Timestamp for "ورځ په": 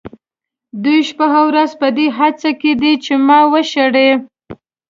1.49-1.87